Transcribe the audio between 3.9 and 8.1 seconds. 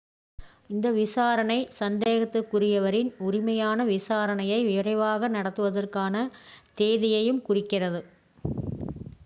விசாரணையை விரைவாக நடத்துவதற்கான தேதியையும் குறிக்கிறது